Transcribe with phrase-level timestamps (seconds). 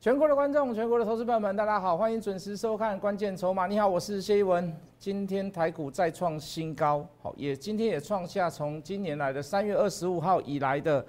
[0.00, 3.66] 全国的观众，全国的投资朋友们，大家好，欢迎准时收看《关键筹码》。
[3.68, 4.74] 你好，我是谢一文。
[4.98, 11.04] 今天台股再创新高，好，也今天也创下从今年来的三月二十五号以来的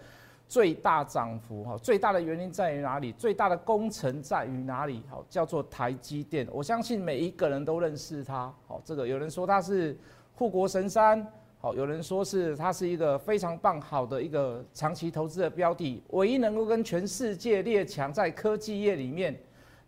[0.45, 1.63] 最大涨幅。
[1.63, 3.13] 哈，最大的原因在于哪里？
[3.13, 5.01] 最大的工程在于哪里？
[5.09, 6.45] 好，叫做台积电。
[6.51, 8.53] 我相信每一个人都认识它。
[8.67, 9.97] 好，这个有人说它是
[10.35, 11.25] 护国神山。
[11.63, 19.39] 好，有人说是它是一个非常棒好的一个长期投资的标的，唯一能够跟全世界列强在科技业里面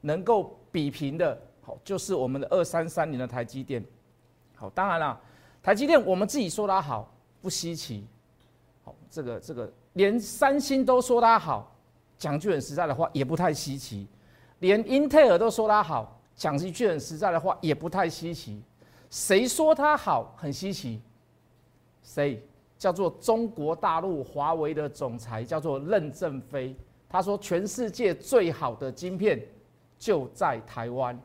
[0.02, 3.84] 能够比拼的，好就是我们的二三三零的台积电。
[4.55, 5.20] 好，当然了，
[5.63, 8.05] 台积电我们自己说它好不稀奇。
[8.84, 11.76] 好，这个这个连三星都说它好，
[12.20, 14.08] 讲句很实在的话也不太稀奇。
[14.60, 18.62] 连英特尔都说它好，讲一句很实在的话也不太稀奇。
[19.10, 21.01] 谁说它好很稀奇？
[22.04, 22.46] 谁
[22.77, 26.76] 叫做中国大陆华为的总裁叫做任正非，
[27.10, 29.41] 他说全世界最好的晶片
[29.98, 31.18] 就在台湾，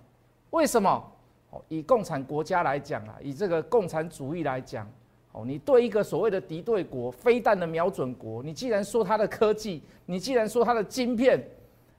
[0.50, 1.12] 为什么？
[1.50, 4.86] 哦，以共产国家来讲啊，以这个共产主义来讲，
[5.32, 11.42] 哦，你对一个所谓的敌对国、飞弹的瞄准国，你既然说它的科技，你既然说它的晶片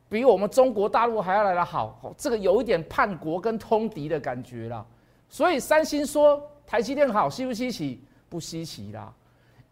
[0.07, 4.85] 比我们中国大陆还要来得好，哦，这个有一点叛国跟通敌的感觉了。
[5.27, 7.99] 所以三星说台积电好，稀不稀奇？
[8.29, 9.11] 不稀奇啦，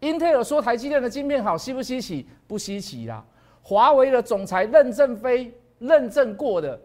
[0.00, 2.26] 英特尔说台积电的晶片好，稀不稀奇？
[2.46, 3.24] 不稀奇啦。
[3.62, 6.80] 华为的总裁任正非认证过的，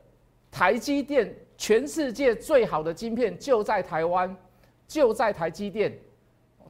[0.52, 4.35] 台积电全世界最好的晶片就在台湾，
[4.88, 5.97] 就在台积电，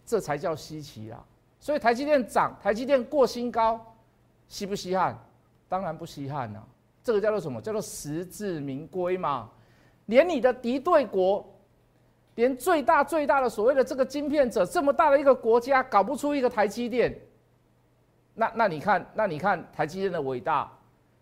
[0.06, 1.24] 这才叫稀奇啦。
[1.60, 3.80] 所以台积电涨，台积电过新高，
[4.48, 5.18] 稀不稀罕？
[5.68, 6.64] 当然不稀罕呐。
[7.04, 7.62] 这个叫做什么？
[7.62, 9.50] 叫做实至名归嘛。
[10.06, 11.50] 连你的敌对国。
[12.36, 17.16] 连最大最大的所谓的这个晶片者这么大的一个国家搞不出一个台积电，
[18.34, 20.72] 那那你看那你看台积电的伟大，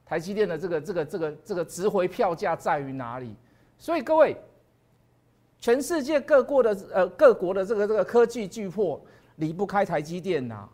[0.06, 3.36] 台积电的这个这个这个这个值回票价在于哪里？
[3.78, 4.38] 所以各位，
[5.60, 8.98] 全世界各国的呃各国的这个这个科技巨擘
[9.36, 10.70] 离不开台积电呐。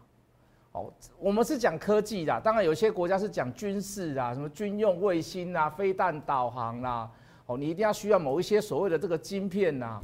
[0.74, 7.10] 哦，我们是讲科技的，当然有些国家是讲军事啊，什么军用卫星啊、飞弹导航啦。
[7.48, 10.00] 哦，你一定要需要某一些所谓的这个晶片呐。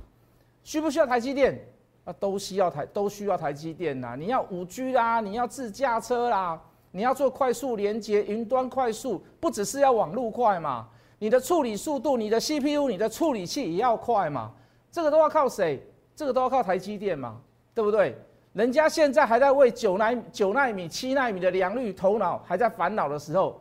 [0.63, 1.59] 需不需要台积电？
[2.05, 4.15] 啊，都需要台，都需要台积电呐。
[4.19, 10.87] 你要五 G 啦，你要自驾车啦，你要做快速连接、云端快速，不只是要网络快嘛？
[11.19, 14.51] 你的处理速度、你的 CPU、你的处理器也要快嘛？
[14.91, 15.81] 这个都要靠谁？
[16.13, 17.39] 这个都要靠台积电嘛？
[17.73, 18.17] 对不对？
[18.51, 23.59] 人家现在还在为九纳九纳米、七纳米的良率头脑还在烦恼的时候，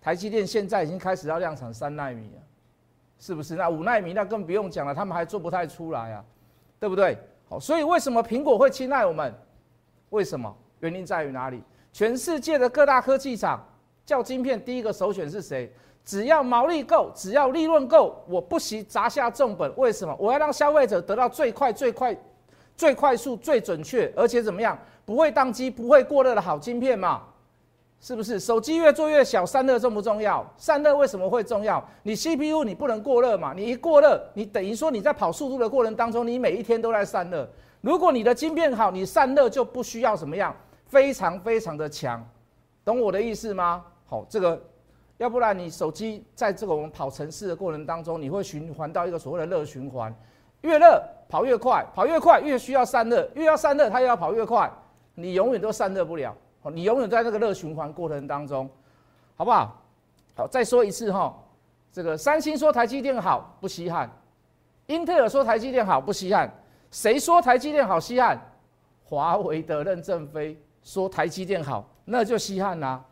[0.00, 2.42] 台积电现在已经开始要量产三纳米了，
[3.20, 3.54] 是不是？
[3.54, 6.24] 那五纳米那更不用讲了，他们还做不太出来啊。
[6.78, 7.18] 对不对？
[7.48, 9.32] 好，所以为什么苹果会青睐我们？
[10.10, 10.54] 为什么？
[10.80, 11.62] 原因在于哪里？
[11.92, 13.66] 全世界的各大科技厂
[14.04, 15.72] 叫晶片，第一个首选是谁？
[16.04, 19.72] 只要毛利够，只要利润够，我不惜砸下重本。
[19.76, 20.14] 为什么？
[20.20, 22.16] 我要让消费者得到最快、最快、
[22.76, 24.78] 最快速、最准确，而且怎么样？
[25.04, 27.22] 不会宕机、不会过热的好晶片嘛？
[27.98, 30.44] 是不是手机越做越小，散热重不重要？
[30.56, 31.82] 散热为什么会重要？
[32.02, 33.52] 你 CPU 你不能过热嘛？
[33.54, 37.48] 你一过热，你等于说你在跑速度的过程当中，你每一天都在散热。
[37.80, 40.54] 如果你的晶片好，你散热就不需要什么样，
[40.86, 42.24] 非常非常的强，
[42.84, 43.84] 懂我的意思吗？
[44.04, 44.62] 好，这个
[45.16, 50.14] 要不然你手机在这个我们跑城市的过程当中，你会循环到一个所谓的热循环，
[50.60, 54.70] 越热跑越快，跑越快越需要散热，越要散热它又要跑越快，
[55.14, 56.36] 你永远都散热不了。
[56.70, 58.68] 你永远在这个热循环过程当中，
[59.36, 59.82] 好不好？
[60.34, 61.34] 好，再说一次哈，
[61.92, 64.10] 这个三星说台积电好不稀罕，
[64.86, 66.52] 英特尔说台积电好不稀罕，
[66.90, 68.38] 谁说台积电好稀罕？
[69.04, 73.02] 华为的任正非说台积电好，那就稀罕啦。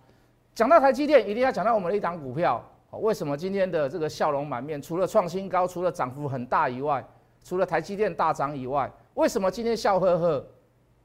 [0.55, 2.63] 讲到台积电，一定要讲到我们的一档股票。
[3.01, 4.81] 为什么今天的这个笑容满面？
[4.81, 7.05] 除了创新高，除了涨幅很大以外，
[7.43, 10.47] 除了台积电大涨以外，为什么今天笑呵呵？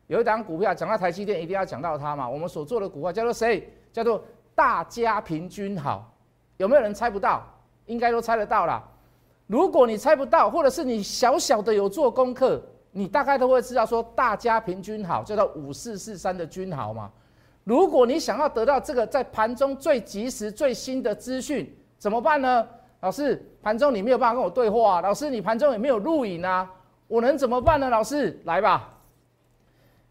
[0.09, 2.27] 有一档股票讲到台积电，一定要讲到它嘛。
[2.27, 3.71] 我们所做的股票叫做谁？
[3.93, 4.19] 叫做
[4.55, 6.11] 大家平均好。
[6.57, 7.43] 有没有人猜不到？
[7.85, 8.83] 应该都猜得到啦。
[9.45, 12.59] 如果你猜不到，或者是你小小的有做功课，
[12.91, 17.11] 你大概都会知道说大家平均好叫做五四四三的均好嘛。
[17.63, 22.67] 如果你想要得到这个在盘中最及时、最新的资讯，怎么办呢？
[23.01, 25.01] 老师，盘中你没有办法跟我对话。
[25.01, 26.67] 老师，你盘中也没有录影啊？
[27.07, 27.91] 我能怎么办呢？
[27.91, 28.95] 老师，来吧。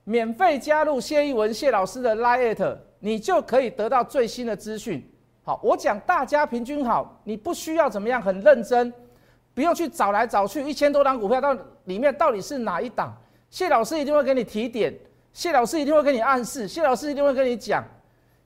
[0.09, 5.07] 免费加入谢一文谢老师的 Lite，你就可以得到最新的资讯。
[5.43, 8.91] 好，我讲大家平均好，你不需要怎么样很认真，
[9.53, 13.15] 不用去找来找去一千多档股票到里面到底是哪一档，
[13.51, 14.99] 谢老师一定会给你提点，
[15.35, 17.85] 谢老师一定会给你暗示，谢老师一定会跟你讲。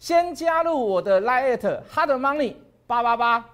[0.01, 2.57] 先加入我的 Lite Hard Money
[2.89, 3.45] 八八八，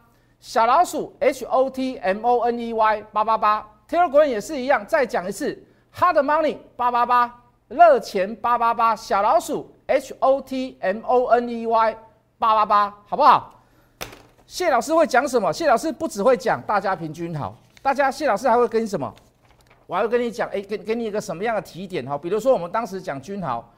[0.41, 5.63] 小老鼠 H O T M O N E Y 八八八，Telegram 也是一样，再讲一次
[5.95, 11.97] ，Hard Money 八八八，热钱八八八，小老鼠 H O T M O N E Y
[12.39, 13.55] 八八八，好不好？
[14.47, 15.53] 谢老师会讲什么？
[15.53, 19.13] 谢老师不只会讲大家平均好，大家谢老师还会跟你什么？
[19.87, 22.17] 我还会跟你讲，哎，给给你一个什么样的提点哈？
[22.17, 23.71] 比如说我们当时讲君豪，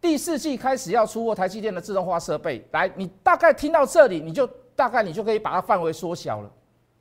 [0.00, 4.46] 第四季开始要出货台积电的自动化设备，来，你大概听到这里，你就
[4.76, 6.50] 大概你就可以把它范围缩小了，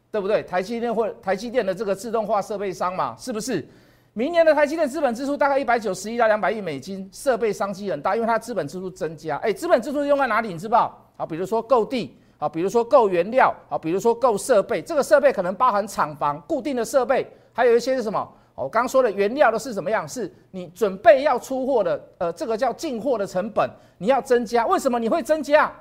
[0.10, 0.42] 对不对？
[0.44, 3.68] 台积电或台积电的这个自动化设备商嘛，是不是？
[4.14, 9.38] 明年的台积电资本支出大概一百九十亿到两百亿美金，设备商机很大，因为它资本支出增加。
[9.38, 10.50] 哎，资本支出用在哪里？
[10.50, 10.98] 你知道？
[11.16, 14.82] 好，比如说购地，好，比如说购原料，好，比如说购设备。
[14.82, 18.28] 这个设备可能包含厂房、固定的设备，还有一些是什么？
[18.56, 20.06] 我刚刚说的原料的是什么样？
[20.08, 24.66] 是你准备要出货的，呃，这个叫进货的成本，你要增加。
[24.66, 25.72] 为什么你会增加？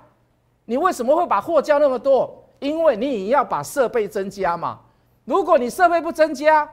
[0.64, 2.44] 你为什么会把货交那么多？
[2.60, 4.78] 因为你也要把设备增加嘛。
[5.24, 6.68] 如果你设备不增加，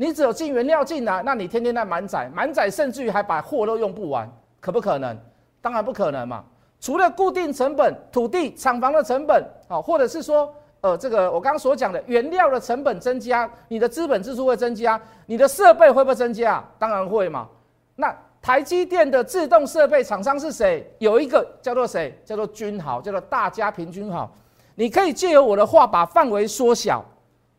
[0.00, 4.30] 你只有进原料进来，那你天天在满载，满载，甚至于还把货都用不完，
[4.60, 5.14] 可不可能？
[5.60, 6.44] 当然不可能嘛。
[6.80, 10.50] 除了固定成本、土地、厂房的成本，好，或者是说。
[10.80, 16.62] 呃，这个我刚刚所讲的原料的成本增加，你的资本支出会增加，你的设备会不会增加？
[16.78, 17.48] 当然会嘛。
[17.96, 20.88] 那台积电的自动设备厂商是谁？
[20.98, 22.16] 有一个叫做谁？
[22.24, 24.32] 叫做君豪，叫做大家平均好。
[24.76, 27.04] 你可以借由我的话把范围缩小，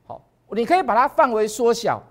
[0.08, 0.22] 好，
[0.52, 2.02] 你可以把它范围缩小。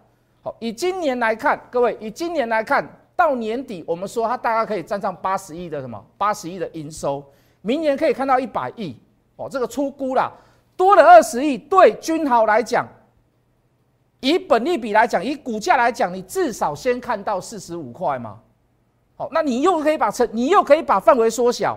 [0.42, 2.86] 好，以今年来看，各位，以今年来看
[3.16, 6.02] 到年底，我们说它大概可以站上八十亿的什么？
[6.16, 7.24] 八十亿的营收，
[7.60, 8.96] 明年可以看到一百亿。
[9.36, 10.32] 哦，这个出估了。
[10.76, 12.86] 多了二十亿，对君豪来讲，
[14.20, 18.38] 以本利比来讲，以股价来讲，你至少先看到四十五块嘛。
[19.16, 21.76] 好，那你又可以把成，你又可以把范围缩小。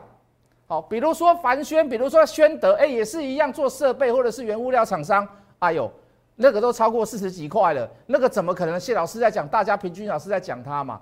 [0.67, 5.27] 好，比如说凡轩，比如说宣德，哎，也是一样做设备或者是原物料厂商。
[5.57, 5.91] 哎呦，
[6.35, 8.79] 那个都超过四十几块了，那个怎么可能？
[8.79, 11.01] 谢老师在讲，大家平均老师在讲他嘛。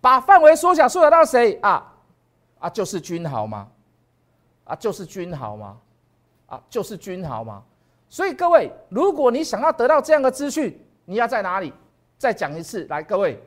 [0.00, 1.92] 把范围缩小，缩小到谁啊？
[2.58, 3.68] 啊，就是君豪吗？
[4.64, 5.76] 啊，就是君豪吗？
[6.46, 7.62] 啊，就是君豪嘛，
[8.08, 11.72] 所以各位，如果你想要得到这样的资讯，你要在哪里？
[12.18, 13.42] 再讲一次，来，各位，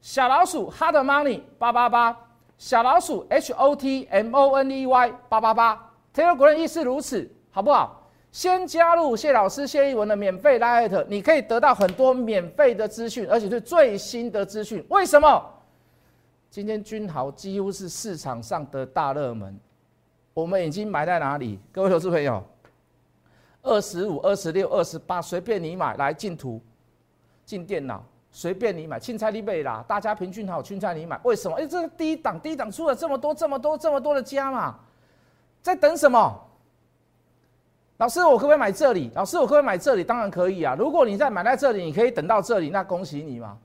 [0.00, 2.16] 小老鼠 hard money 八八八，
[2.56, 8.05] 小老鼠 h o t m o n e y 八八八，Telegram 亦是如此，好不好？
[8.36, 14.84] 先加入谢老师谢一文的免费 Light，你可以得到很多免费的资讯，而且是最新的资讯。
[14.90, 15.42] 为什么？
[16.50, 19.58] 今天君豪几乎是市场上的大热门。
[20.34, 21.58] 我们已经买在哪里？
[21.72, 22.44] 各位投资朋友，
[23.62, 26.60] 二十五、二十六、二十八，随便你买来进图、
[27.46, 29.00] 进电脑，随便你买。
[29.00, 31.18] 青菜你买啦，大家平均好，青菜你买。
[31.22, 31.56] 为什么？
[31.56, 34.78] 哎，这个低档、低档出了这么多、这么多、这么多的家嘛，
[35.62, 36.42] 在等什么？
[37.98, 39.10] 老师，我可不可以买这里？
[39.14, 40.04] 老师，我可不可以买这里？
[40.04, 40.76] 当然可以啊！
[40.78, 43.56] 如果你在买在这里，你可以等到这里，那恭喜你嘛。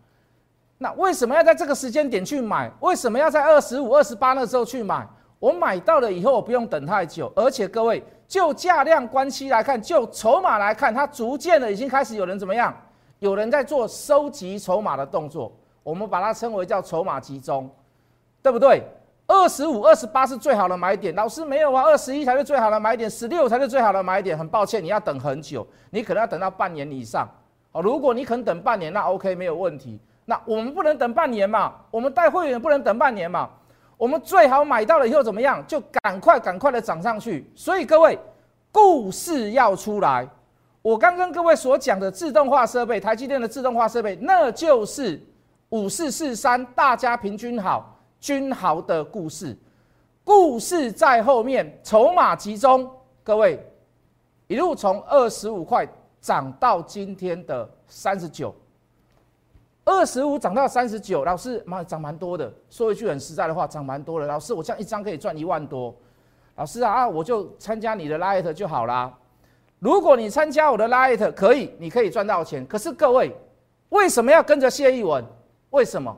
[0.77, 2.71] 那为什么要在这个时间点去买？
[2.79, 5.05] 为什么要在二十五、二十八那时候去买？
[5.37, 12.73] 我买到了以后，我不用等太久，而且各位就价量关系来看，就筹码来看，它逐渐的已经开始有人怎么样？
[13.19, 15.51] 有人在做收集筹码的动作，
[15.83, 17.69] 我们把它称为叫筹码集中，
[18.41, 18.81] 对不对？
[19.31, 24.37] 二十五、二十八是最好的买点，老师没有啊，二十一才是最好的买点，十六才是最好的买点。
[24.37, 27.25] 很抱歉，你要等很久，你可能要等到半年以上。
[27.71, 29.97] 哦，如果你肯等半年，那 OK 没有问题。
[30.25, 33.49] 那我们不能等半年嘛，我们带会员不能等半年嘛。
[33.97, 35.65] 我们最好买到了以后怎么样？
[35.65, 37.49] 就赶快赶快的涨上去。
[37.55, 38.19] 所以各位，
[38.69, 40.27] 故事要出来。
[40.81, 45.21] 我刚跟各位所讲的自动化设备，台积电的自动化设备，那就是
[45.69, 47.90] 五四四三，大家平均好，
[48.21, 49.57] 君豪的故事。
[50.23, 52.89] 故事在后面，筹码集中。
[53.23, 53.59] 各位，
[54.47, 55.85] 一路从二十五块
[56.21, 58.55] 涨到今天的三十九。
[59.83, 62.53] 二十五涨到三十九，老师妈涨蛮多的。
[62.69, 64.27] 说一句很实在的话，涨蛮多的。
[64.27, 65.93] 老师，我这样一张可以赚一万多。
[66.55, 69.11] 老师啊，我就参加你的 Light 就好啦。
[69.79, 72.63] 如果你参加我的 Light 可以，你可以赚到钱。
[72.67, 73.35] 可是各位，
[73.89, 75.25] 为什么要跟着谢一文？
[75.71, 76.15] 为什么？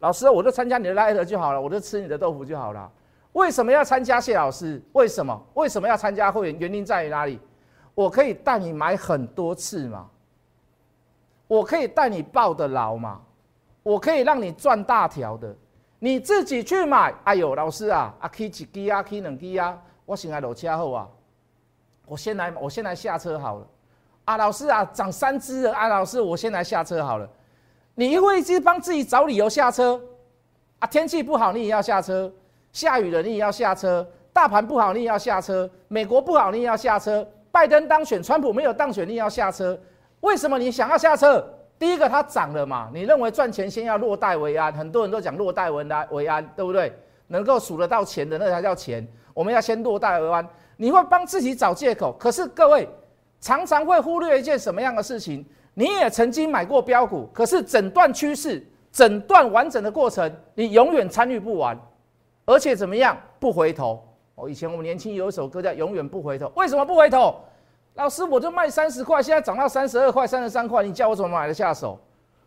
[0.00, 2.90] 老师，我就参加你的 Light 就好了，我就吃你的豆腐就好了。
[3.32, 4.82] 为什么要参加谢老师？
[4.92, 5.46] 为什么？
[5.54, 6.60] 为什么要参加会员？
[6.60, 7.40] 原因在于哪里？
[7.94, 10.08] 我可以带你买很多次嘛。
[11.46, 13.20] 我可以带你抱的牢嘛？
[13.82, 15.54] 我可以让你赚大条的，
[15.98, 17.14] 你自己去买。
[17.24, 21.08] 哎呦，老师啊，啊，K 几 G 啊，K 两 G 啊，我先来落车后啊，
[22.04, 23.66] 我先来，我先来下车好了。
[24.24, 25.72] 啊，老师啊，涨三只了。
[25.72, 27.28] 啊，老师，我先来下车好了。
[27.96, 30.00] 你会一直帮自己找理由下车？
[30.78, 32.30] 啊，天气不好你也要下车，
[32.70, 37.26] 下雨了你也要下车，大盘不好你也要下车，美国不好你也要下车。
[37.50, 39.78] 拜登当选，川普没有当选，你也要下车。
[40.20, 41.42] 为什么你想要下车？
[41.78, 46.92] 第一个，它涨了嘛，你认为赚钱先要落袋为安，很多人都讲落袋为安，为安，对不对？
[47.28, 50.46] 能够数得到钱的那才叫钱，我们要先落袋为安。
[50.76, 52.86] 你会帮自己找借口，可是各位
[53.40, 55.42] 常常会忽略一件什么样的事情？
[55.78, 61.78] 你也曾经买过标股，可是整段趋势、整段完整的过程，你永远参与不完，
[62.46, 64.02] 而且怎么样不回头？
[64.36, 67.38] 哦，以前我们年轻有一首歌叫《永远不回头》，为什么不回头？
[67.92, 72.00] 老师，我就卖三十块，现在涨到三十二块、三十三块，你叫我怎么买得下手？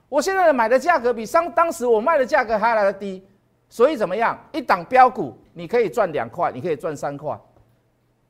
[0.08, 3.24] 我现在买的价格比当当时我卖的价格还来的低，
[3.70, 4.36] 所以怎么样？
[4.52, 7.40] 一档标股你可以赚两块，你可以赚三块。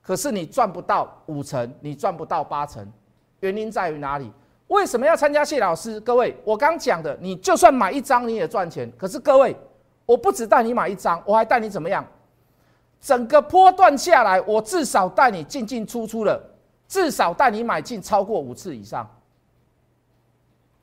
[0.02, 2.86] 可是你赚不到五成，你赚不到八成，
[3.40, 4.30] 原因在于哪里？
[4.70, 6.00] 为什么要参加谢老师？
[6.02, 8.92] 各位，我刚讲的，你就算买一张你也赚钱。
[8.98, 9.56] 可是各位，
[10.06, 12.06] 我不只带你买一张，我还带你怎么样？
[13.02, 16.40] 整个波段下来，我至少带你进进出出了，
[16.88, 19.10] 至少带你买进超过五次以上，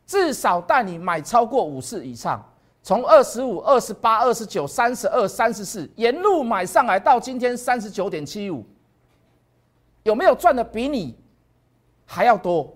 [0.05, 2.45] 至少带你买超过五次以上，
[2.83, 8.65] 从二十五、二十八、二十九、三十二、三十四，沿路买上来到今天三十九点七五。
[10.03, 11.17] 有没有赚的比你
[12.05, 12.76] 还要多？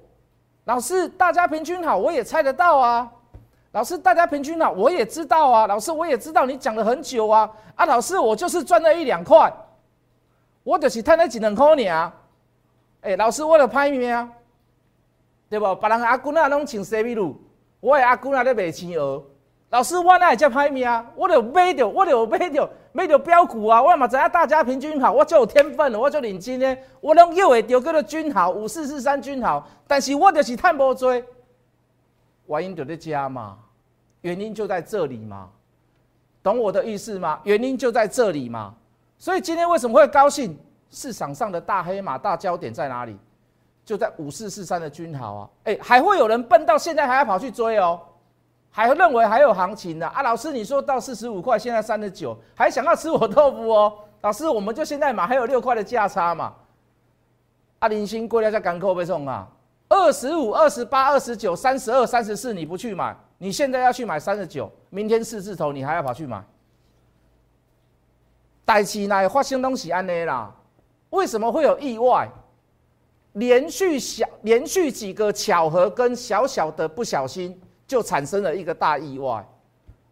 [0.71, 3.11] 老师，大家平均好，我也猜得到啊。
[3.73, 5.67] 老师，大家平均好，我也知道啊。
[5.67, 7.51] 老师，我也知道你讲了很久啊。
[7.75, 9.53] 啊，老师，我就是赚那一两块，
[10.63, 12.13] 我就是赚那几两块呢。
[13.01, 14.29] 哎，老师，我了拍名啊，
[15.49, 15.75] 对不？
[15.75, 17.37] 别人阿姑那拢请 C B 路，
[17.81, 19.25] 我也阿姑那咧卖青鹅。
[19.71, 22.69] 老师，我那也叫拍面啊，我有买着，我有买着。
[22.93, 26.77] 没有标股啊，我嘛知影大家平均好，我就有天分了，我就领金呢。
[27.01, 31.25] 我拢又会丢叫做均好，五四四三均好，但是我就是探无追，
[32.49, 33.59] 原因就在加嘛，
[34.23, 35.51] 原因就在这里嘛，
[36.43, 37.39] 懂我的意思吗？
[37.45, 38.75] 原因就在这里嘛。
[39.19, 40.59] 所以今天为什么会高兴？
[40.91, 43.17] 市场上的大黑马大焦点在哪里？
[43.85, 48.01] 就在五四四三的均好啊，哎，还会有人笨到现在还要跑去追哦。
[48.71, 50.23] 还认为还有行情呢啊！
[50.23, 53.93] 老师，你说到四十五块，现在三十九，还想要吃我豆腐哦？
[54.23, 56.55] 老师，我们就现在买，还有六块的价差嘛？
[57.81, 59.49] 啊，零星过了在港口被送啊，
[59.89, 66.43] 二十五、二十八、二十九、三十二、三十四，你不去买，你现在要去买三十九，明天四字头你还要跑去买？
[68.65, 70.55] 代期内发生东西安内啦？
[71.11, 72.29] 为什么会有意外？
[73.33, 77.61] 连续小连续几个巧合跟小小的不小心。
[77.91, 79.45] 就产生了一个大意外，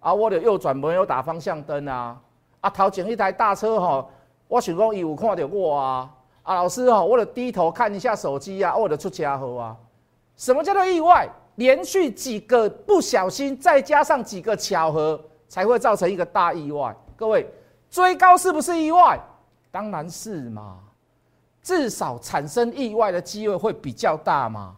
[0.01, 2.21] 啊，我的右转没有打方向灯啊，
[2.61, 4.05] 啊，头前一台大车哈，
[4.49, 6.11] 我想讲有看到我啊，
[6.43, 9.77] 啊，老师哈，我得低头看一下手机啊，我得出家伙啊，
[10.37, 11.29] 什么叫做意外？
[11.55, 16.93] 连续几个不小心，再加上几个巧合，才会造成一个大意外。
[17.15, 17.49] 各位，
[17.89, 19.21] 追高是不是意外？
[19.71, 20.81] 当然是嘛，
[21.63, 24.75] 至少产生意外的机会会比较大嘛，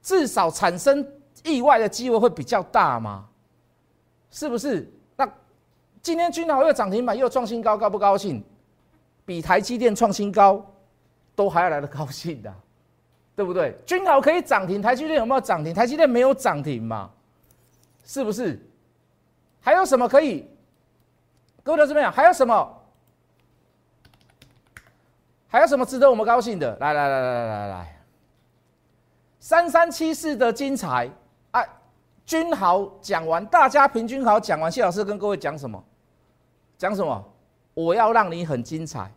[0.00, 1.06] 至少产生。
[1.44, 3.26] 意外的机会会比较大吗？
[4.30, 4.92] 是不是？
[5.14, 5.30] 那
[6.02, 8.42] 今天君豪又涨停板又创新高，高不高兴？
[9.24, 10.64] 比台积电创新高
[11.36, 12.52] 都还要来的高兴的，
[13.36, 13.78] 对不对？
[13.86, 15.72] 君豪可以涨停，台积电有没有涨停？
[15.72, 17.10] 台积电没有涨停嘛？
[18.04, 18.60] 是不是？
[19.60, 20.48] 还有什么可以？
[21.62, 22.12] 各位怎么样？
[22.12, 22.82] 还有什么？
[25.46, 26.76] 还有什么值得我们高兴的？
[26.80, 28.02] 来来来来来来来，
[29.38, 31.08] 三三七四的精彩。
[32.26, 34.70] 君豪讲完，大家平均好讲完。
[34.70, 35.82] 谢老师跟各位讲什么？
[36.78, 37.24] 讲什么？
[37.74, 39.12] 我要让你很精彩，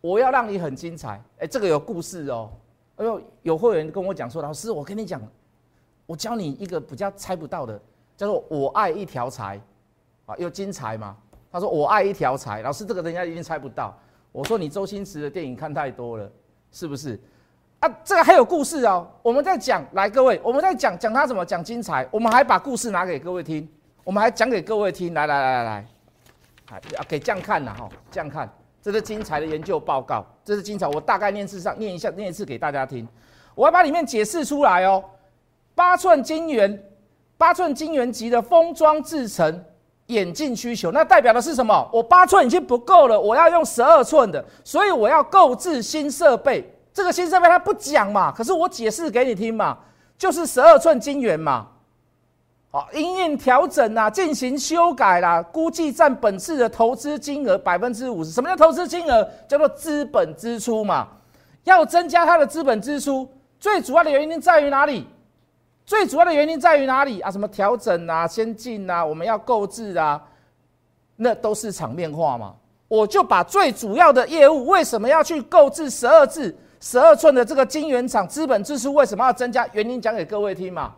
[0.00, 1.20] 我要让你很精彩。
[1.38, 2.50] 哎，这个有故事哦。
[2.96, 5.20] 哎呦，有会员跟我讲说，老师，我跟你讲，
[6.06, 7.80] 我教你一个比较猜不到的，
[8.16, 9.60] 叫做“我爱一条财”，
[10.26, 11.16] 啊，有精彩吗？
[11.50, 13.98] 他说“我爱一条财”，老师这个人家一定猜不到。
[14.30, 16.30] 我说你周星驰的电影看太多了，
[16.70, 17.18] 是不是？
[17.80, 19.06] 啊，这个还有故事哦。
[19.22, 22.06] 我们在讲，来各位，我们在讲讲他怎么讲精彩。
[22.10, 23.68] 我们还把故事拿给各位听，
[24.02, 25.12] 我们还讲给各位听。
[25.12, 25.86] 来来来来来，
[26.70, 28.48] 啊，给这样看呐哈，这样看，
[28.82, 30.86] 这是精彩的研究报告，这是精彩。
[30.88, 33.06] 我大概念次上念一下，念一次给大家听。
[33.54, 35.04] 我要把里面解释出来哦。
[35.74, 36.82] 八寸金元，
[37.36, 39.64] 八寸金元级的封装制成
[40.06, 41.86] 眼镜需求，那代表的是什么？
[41.92, 46.73] 我八寸已经不够了，我要用十二寸的，所以我要购置新设备。
[46.94, 49.76] 这个新设备他不讲嘛，可是我解释给你听嘛，
[50.16, 51.66] 就是十二寸晶圆嘛，
[52.70, 58.30] 好，因应调整啊，进行修改啦，估计占本次的投资金额百分之五十。
[58.30, 59.28] 什么叫投资金额？
[59.48, 61.08] 叫做资本支出嘛，
[61.64, 65.04] 要增加它的资本支出，最主要的原因在于哪里？
[65.84, 67.30] 最主要的原因在于哪里啊？
[67.30, 70.22] 什么调整啊、先进啊，我们要购置啊，
[71.16, 72.54] 那都是场面化嘛。
[72.86, 76.56] 我就把最主要的业务为什么要去购置十二字？
[76.84, 79.66] 十二寸的这个晶圆厂资本支出为什么要增加？
[79.72, 80.94] 原因讲给各位听嘛，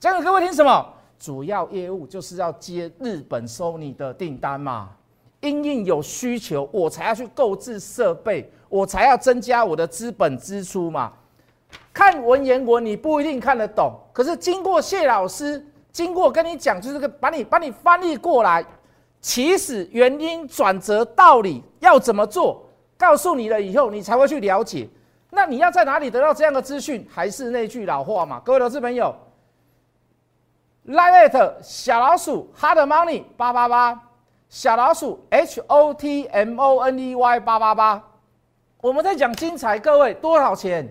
[0.00, 0.84] 讲给各位听什么？
[1.16, 4.88] 主要业务就是要接日本收你的订单嘛，
[5.38, 11.12] 因应有需求，我才要去购置设备，我才要增加我的资本支出嘛。
[11.92, 18.66] 看文言文你不一定看得懂，可是经过谢老师，经过跟你讲，就是个把你把你翻译过来，
[19.20, 24.88] 起始原因、转折、道理要怎么做，告诉你了以后，你才会去了解。
[25.34, 27.08] 那你要在哪里得到这样的资讯？
[27.10, 29.16] 还是那句老话嘛，各位投资朋友
[30.86, 33.98] ，Lite 小老鼠 Hard Money 八八八，
[34.50, 38.04] 小老鼠 H O T M O N E Y 八八八，
[38.82, 40.86] 我们在讲精彩，各位多少钱？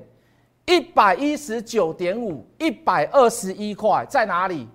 [0.66, 4.68] 一百一十九点五，一百二十一块在哪里？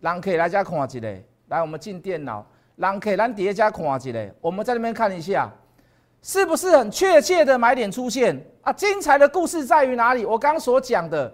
[0.00, 1.08] 人可以来家看一下。
[1.48, 2.42] 来，我们进电脑，
[2.76, 4.18] 人可以来叠加看一下。
[4.40, 5.50] 我们在那边看一下，
[6.22, 8.72] 是不是很确切的买点出现啊？
[8.72, 10.24] 精彩的故事在于哪里？
[10.26, 11.32] 我刚所讲的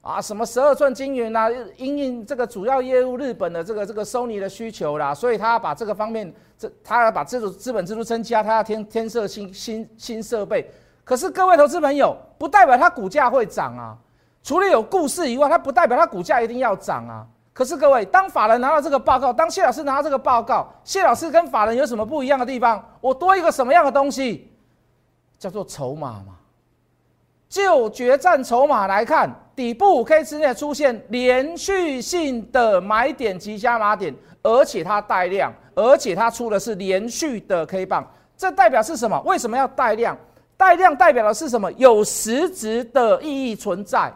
[0.00, 10.70] 啊，什么十二寸晶圆啊，因应这个主要业务日本的这个这个 Sony 的需求啦，所以他要把这个方面，这他要把这种资本支出增加，他要添添设新新新设备。
[11.04, 13.96] 可是各位投资朋友，不代表它股价会涨啊！
[14.42, 17.26] 除了有故事以外，它不代表它股价一定要涨啊！
[17.54, 22.84] 可是各位，当法人拿到这个报告，当谢老师拿到这个报告，谢老师跟法人有什么不一样的地方？
[23.00, 24.52] 我多一个什么样的东西？
[25.38, 26.34] 叫做筹码嘛。
[27.48, 39.18] 就决战筹码来看，底部五 K 之内出现连续性的买点及加码点，而且它带量，而且它出的是连续的 K 棒，这代表是什么？
[39.22, 40.14] 为什么要带量？
[40.58, 41.72] 带量代表的是什么？
[41.72, 44.12] 有实质的意义存在，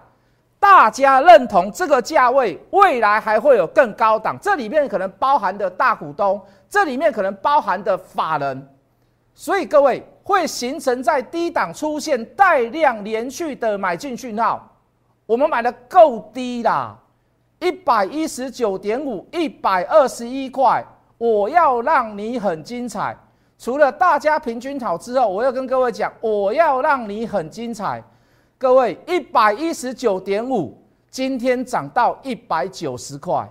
[0.60, 4.36] 大家认同这个价位，未来还会有更高档。
[4.42, 8.68] 这里面可能包含的大股东，这里面可能包含的法人，
[9.34, 14.68] 所以各位会形成在低档出现带量连续的买进讯号。
[15.26, 16.98] 我们买的够低啦，
[17.60, 20.84] 一百一十九点五，一百二十一块，
[21.16, 23.16] 我要让你很精彩。
[23.56, 28.02] 除了大家平均好之后，我要跟各位讲，我要让你很精彩。
[28.58, 30.76] 各位，一百一十九点五，
[31.10, 33.48] 今天涨到一百九十块，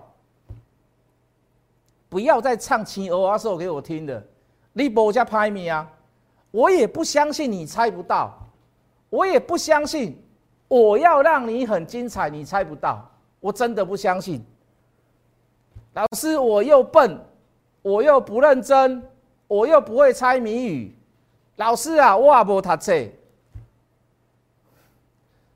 [2.08, 4.22] 不要再唱情鹅啊手给我听的，
[4.72, 5.90] 你博加拍米啊！
[6.50, 8.38] 我也不相信你猜不到，
[9.10, 10.16] 我也不相信，
[10.68, 14.44] 我要让你很精彩，你猜不到，我真的不相信。
[15.94, 17.18] 老师，我又笨，
[17.82, 19.02] 我又不认真。
[19.48, 20.96] 我又不会猜谜语，
[21.56, 23.06] 老师啊，我也不读册，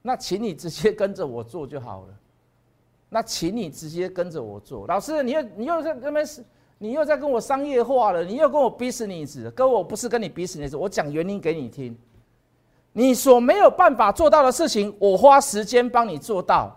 [0.02, 2.08] 那请你直接跟着我做就好了。
[3.08, 6.44] 那请你直接跟着我做，老师，你又你又在那边是，
[6.78, 11.96] 你又在跟我商业化了，你又跟我 business，跟我不是跟你 business，我讲原因给你听。
[12.92, 16.74] 你所没有办法做到的事情，我花时间帮你做到。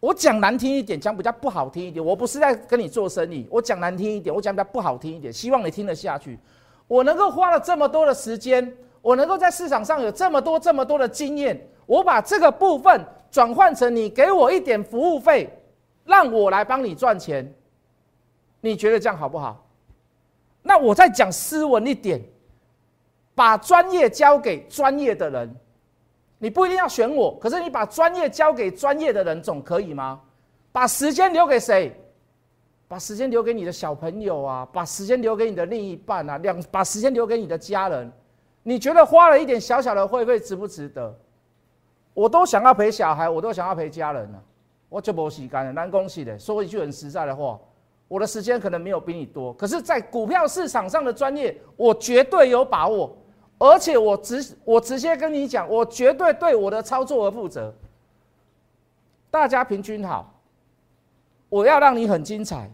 [0.00, 2.04] 我讲难听一点，讲比较不好听一点。
[2.04, 6.38] 我不是在跟你做生意，我讲难听一点，我讲比较不好听一点，希望你听得下去。
[6.86, 15.48] 我能够花了这么多的时间，我能够在市场上有这么多这么多的经验，我把这个部分转换成你给我一点服务费，
[16.04, 17.50] 让我来帮你赚钱，
[18.70, 19.62] 你觉得这样好不好？
[20.62, 22.18] 那我再讲斯文一点，
[23.34, 25.54] 把专业交给专业的人。
[26.38, 30.20] 你不一定要选我，可是你把专业交给专业的人总可以吗？
[30.72, 31.94] 把时间留给谁？
[32.88, 38.10] 把时间留给你的小朋友啊，把时间留给你的另一半啊，两把时间留给你的家人。
[38.62, 41.14] 你觉得花了一点小小的会费值不值得？
[42.14, 44.42] 我都想要陪小孩，我都想要陪家人了。
[44.88, 46.38] 我就没洗干了，难恭喜的。
[46.38, 47.58] 说一句很实在的话，
[48.06, 53.16] 我的时间可能没有比你多，可是，在股票市场上的专业，我绝对有把握。
[53.58, 57.74] 而且我直我直接跟你讲，我绝对对我的操作而负责。
[59.30, 60.32] 大家平均好，
[61.48, 62.70] 我要让你很精彩，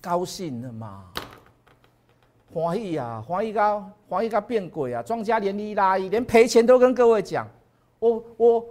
[0.00, 1.04] 高兴了吗？
[2.54, 5.02] 华谊啊，华谊高，华谊高变鬼啊！
[5.02, 7.48] 庄家连一拉一，连赔钱都跟各位讲，
[7.98, 8.64] 我我。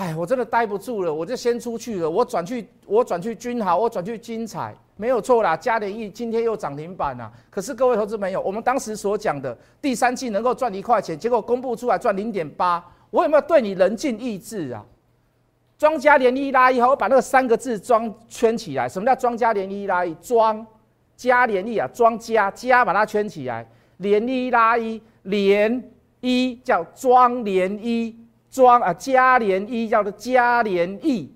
[0.00, 2.08] 哎，我真的待不住了，我就先出去了。
[2.08, 5.54] 我转去，我转去君豪，我转去精彩，没有错啦。
[5.54, 7.30] 嘉联益今天又涨停板了。
[7.50, 14.82] 可是各位投资朋友，我们当时所讲的第三季能够赚一块钱，结果公布出来赚零点八，我有没有对你人尽意志啊？
[15.76, 18.88] 庄家连一拉一，好，我把那个三个字装圈起来。
[18.88, 20.14] 什么叫庄家连一拉一？
[20.22, 20.66] 庄
[21.14, 25.90] 加连益啊，庄家加把它圈起来，连一拉一，连
[26.22, 28.16] 一叫庄连一。
[28.50, 31.32] 装啊，加联一叫做加联益，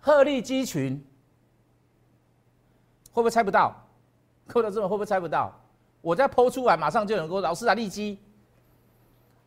[0.00, 1.04] 鹤立鸡群，
[3.12, 3.86] 会不会猜不到？
[4.46, 5.52] 各位投资者会不会猜不到？
[6.00, 8.18] 我再剖出来，马上就能够：“老师啊，立鸡。”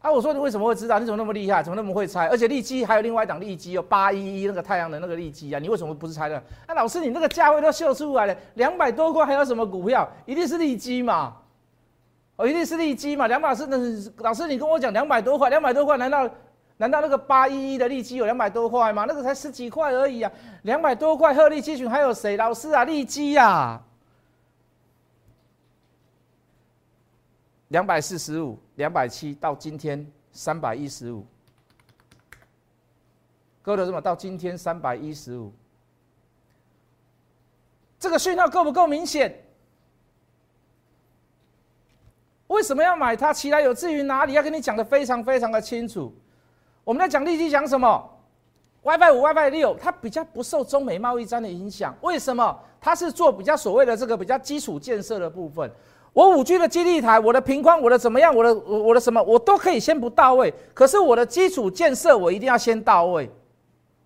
[0.02, 0.98] 啊，我说你为什么会知道？
[0.98, 1.62] 你怎么那么厉害？
[1.62, 2.28] 怎么那么会猜？
[2.28, 6.42] 而且利基还有另外一档利基哦，八一一那个太阳能那个利基啊，你为什么不是猜的？
[6.66, 10.10] 啊，老师你那个价位都秀出来了，两百多块还有什么股票？
[10.26, 11.34] 一定是利基嘛？
[12.36, 13.28] 哦，一定是利基嘛？
[13.28, 13.78] 两百是那
[14.24, 16.28] 老师你跟我讲两百多块，两百多块难道
[16.78, 19.06] 难道那个八一一的利基有两百多块吗？
[19.08, 20.32] 那个才十几块而已啊，
[20.64, 22.36] 两百多块鹤立鸡群还有谁？
[22.38, 23.80] 老师啊，利基呀。
[27.72, 31.26] 两百四十五，两百七到今天三百一十五，
[33.62, 34.02] 各位的什么？
[34.02, 35.54] 到今天三百一十五，
[37.98, 39.34] 这个讯号够不够明显？
[42.48, 43.32] 为什么要买它？
[43.32, 44.34] 其来有至于哪里？
[44.34, 46.14] 要跟你讲的非常非常的清楚。
[46.84, 48.20] 我们在讲利息讲什么
[48.84, 51.96] ？WiFi 五、WiFi 六，它比较不受中美贸易战的影响。
[52.02, 52.60] 为什么？
[52.82, 55.72] 它是做比较所谓的这个比较基础建设的部分。
[56.14, 60.54] 我五 G 的基地台，我的频宽，我的怎么样，我的我我的什么，我都可以先不到位。
[60.74, 63.32] 可是我的基础建设，我一定要先到位。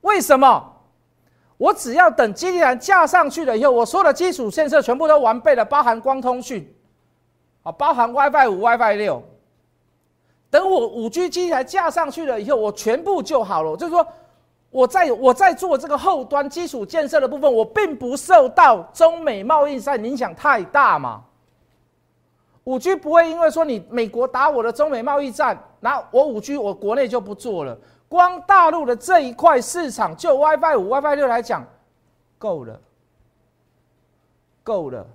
[0.01, 0.71] 为什么？
[1.57, 6.71] 我只要等基地台架上去了以后，我所有的基础建设全部都完备了，包含光通讯，
[7.63, 9.23] 啊，包含 WiFi 五、WiFi 六。
[10.51, 13.75] 等我五 G 基地台架上去了以后，我全部就好了。
[13.75, 14.05] 就是说，
[14.69, 21.23] 我在我在做这个后端基础建设的部分，我并不受到中美贸易战影响太大嘛。
[22.65, 27.77] 五 G 不会因为说你美国打我的中美贸易战，那我五 G 我国内就不做了。
[28.07, 31.65] 光大陆的这一块市场，就 WiFi 五、WiFi 六来讲，
[32.37, 32.79] 够了，
[34.63, 35.05] 够了。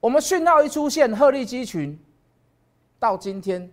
[0.00, 1.98] 我们讯号一出现，鹤立鸡群，
[2.98, 3.68] 到今天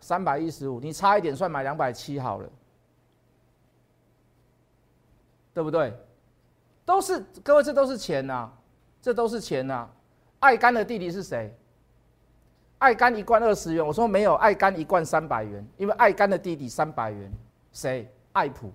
[0.00, 2.48] 三百一十五，你差一点算买两百七好了，
[5.52, 5.92] 对不对？
[6.84, 8.50] 都是各位，这都是钱呐，
[9.00, 9.88] 这都是钱呐。
[10.44, 11.50] 爱肝的弟弟是谁？
[12.76, 17.32] 爱肝一罐二十元，我说没有，爱肝一罐三百元，因为爱肝的弟弟三百元，
[17.72, 18.06] 谁？
[18.32, 18.70] 爱普，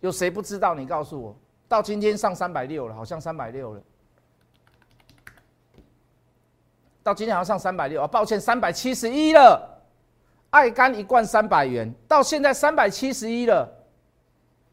[0.00, 0.74] 有谁不知道？
[0.74, 1.36] 你告诉我，
[1.68, 3.82] 到今天上三百六了，好像三百六了，
[7.04, 9.68] 到今天好像上三百六啊，抱歉，三百七十一了。
[10.50, 13.72] 爱肝一罐三百元，到现在三百七十一了，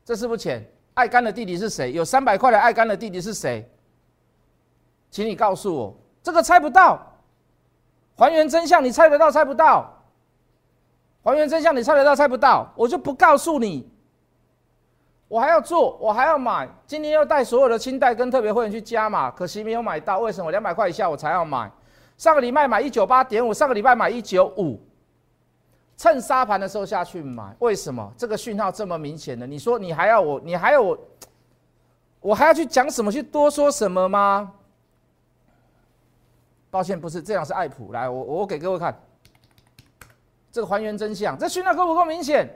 [0.03, 0.67] 这是不钱？
[0.95, 1.93] 爱肝的弟弟是谁？
[1.93, 3.69] 有三百块的爱肝的弟弟是谁？
[5.11, 6.99] 请你告诉我，这个猜不到，
[8.15, 9.91] 还原真相，你猜得到猜不到？
[11.23, 12.71] 还原真相，你猜得到猜不到？
[12.75, 13.89] 我就不告诉你，
[15.27, 20.49] 我还要做，我还要买，今天要带所有的清代跟特别会员去加码，可惜没有买到，为什么？
[20.51, 21.69] 两百块以下我才要买。
[22.17, 24.79] 上个礼拜买一九八点五，上个礼拜买一九五，
[25.97, 28.11] 趁沙盘的时候下去买，为什么？
[28.17, 30.97] 这个讯号这么明显的，你说你还要我，你还要我，
[32.21, 34.53] 我还要去讲什么，去多说什么吗？
[36.69, 37.91] 抱歉，不是这样，是爱普。
[37.91, 38.97] 来，我我给各位看，
[40.51, 42.49] 这个还原真相，这讯号够不够明显？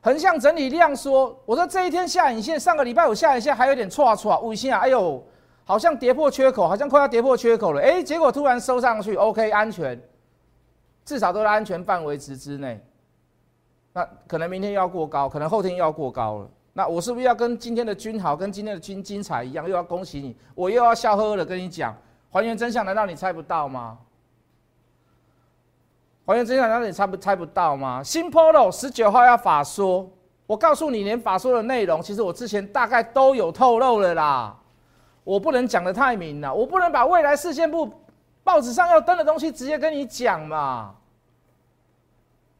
[0.00, 5.24] 横向整理量缩，我说这一天下影线，上个礼拜五下影线还有点错错，五线啊，哎呦，
[5.64, 10.00] 好像跌破缺口，好像快要跌破缺口了，哎，结果突然收上去，OK，安全，
[11.04, 12.84] 至少都在安全范围值之内。
[13.92, 16.50] 那可能明天又要过高，可能后天又要过高了。
[16.72, 21.96] 那我是不是要跟今天的君豪跟今天的君精彩一样，又要恭喜你，我又要笑呵呵的跟你讲。
[22.32, 23.98] 还原真相，难道你猜不到吗？
[26.24, 28.02] 还原真相，难道你猜不猜不到吗？
[28.02, 30.08] 新 Polo 十九号要法说，
[30.46, 34.56] 我告诉你，连法说的内容，其实我之前大概都有透露了啦。
[35.24, 37.92] 我不能讲的太明了，我不能把未来事件部
[38.42, 40.94] 报纸上要登的东西直接跟你讲嘛，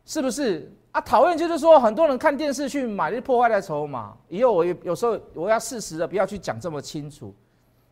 [0.05, 1.01] 是不是啊？
[1.01, 4.15] 讨厌就是说，很多人看电视去买，就破坏了筹码。
[4.29, 7.35] 以后我有时候我要适时的，不要去讲这么清楚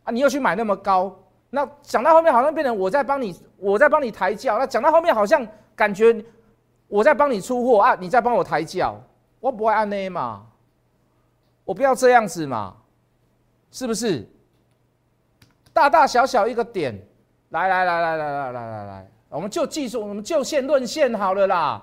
[0.05, 0.13] 啊。
[0.13, 1.17] 你又去买那么高。
[1.51, 4.59] 那讲到后面好像变成我在帮你，我在帮你抬轿。
[4.59, 6.25] 那讲到后面好像感觉
[6.89, 9.01] 我在帮你出货啊，你在帮我抬轿。
[9.41, 10.47] 我不会按 A 嘛，
[11.65, 12.77] 我不要这样子嘛，
[13.71, 14.29] 是不是？
[15.73, 16.95] 大大小小一个点，
[17.49, 21.83] 来来来来来来来来来，我们就技术，我们就线论线好了啦，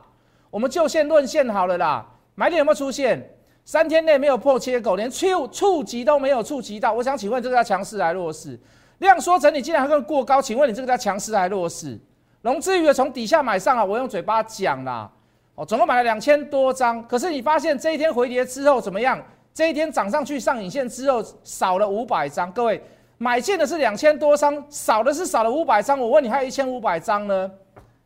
[0.51, 2.05] 我们就线论线好了啦。
[2.35, 3.27] 买点有没有出现？
[3.65, 6.93] 三天内没有破切口，连触触及都没有触及到。
[6.93, 8.57] 我想请问，这个叫强势还是弱势？
[8.99, 11.99] 量缩整理竟然还更过高，请问你这个叫强势还是弱势？
[12.41, 15.09] 融资余额从底下买上啊，我用嘴巴讲啦，
[15.55, 19.21] 哦，总共买了两千多张，可是你发现这一天回跌之后怎么样？
[19.53, 22.81] 这一天涨上去上影线之后少了五百张，各位
[23.17, 25.99] 买进的是两千多张，少的是少了五百张。
[25.99, 27.51] 我问你，还有一千五百张呢？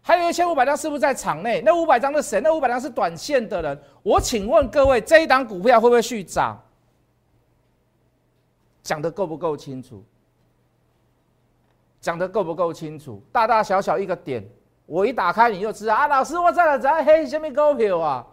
[0.01, 1.61] 还有一千五百张是不是在场内？
[1.63, 2.39] 那五百张是谁？
[2.41, 3.79] 那五百张是短线的人。
[4.01, 6.57] 我请问各位，这一档股票会不会续涨？
[8.81, 10.03] 讲的够不够清楚？
[12.01, 13.23] 讲的够不够清楚？
[13.31, 14.43] 大大小小一个点，
[14.85, 16.07] 我一打开你就知道啊！
[16.07, 18.27] 老师，我在哪在黑什么股票啊？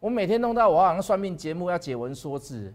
[0.00, 2.74] 我每天弄到我好像算命节目要解文说字，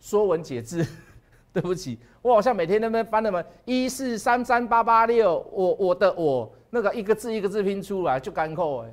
[0.00, 0.86] 说文解字。
[1.52, 8.92] 对不起，我好像每天那边翻那么一四三三八八六，我我的我那个一个字一个字拼出来就干扣哎。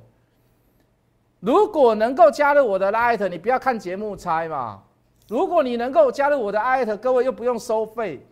[1.40, 4.84] 如果能够加入我的 light，你不要看节目猜嘛。
[5.28, 8.24] 如果你能够加入我的 light，各位又不用收费。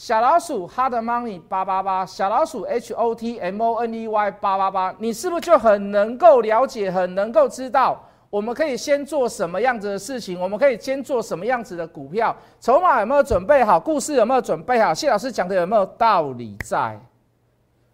[0.00, 8.00] 小老鼠 hard money 八八八，小老鼠 h o t m o n e y 八八八，你是不是就很能够了解，很能够知道？
[8.30, 10.40] 我们可以先做什么样子的事情？
[10.40, 12.34] 我们可以先做什么样子的股票？
[12.60, 13.80] 筹码有没有准备好？
[13.80, 14.94] 故事有没有准备好？
[14.94, 16.96] 谢老师讲的有没有道理在？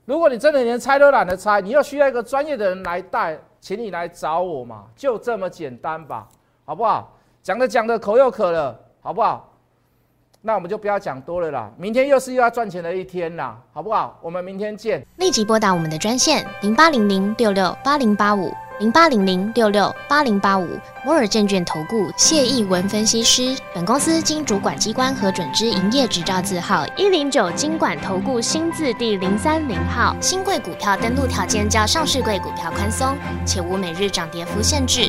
[0.04, 6.28] 如果你真的连猜都懒得猜，你又需要一个专业的人来带，请你来找我嘛，就这么简单吧，
[6.66, 7.14] 好不好？
[7.42, 9.48] 讲着讲着口又渴了，好不好？
[10.46, 11.70] 那我们就不要讲多了啦。
[11.78, 14.18] 明天又是又要赚钱的一天啦，好不好？
[14.20, 15.02] 我们明天见。
[15.16, 18.52] 立即拨打我们的专线零八零零六六八零八五。
[18.80, 20.66] 零八零零六六八零八五
[21.04, 30.16] 摩尔证券投顾谢义文分析师，本公司经主管机关核准之营业执照字号一零九金管投顾新字第零三零号。
[30.20, 35.08] 新贵股票登录条件较上市贵股票宽松，且无每日涨跌幅限制。